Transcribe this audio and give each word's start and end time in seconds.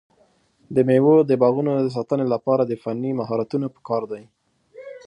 د 0.75 0.77
مېوو 0.87 1.15
د 1.29 1.31
باغونو 1.41 1.71
د 1.75 1.87
ساتنې 1.97 2.25
لپاره 2.33 2.63
د 2.65 2.73
فني 2.83 3.11
مهارتونو 3.19 3.67
پکار 3.75 4.03
دی. 4.11 4.23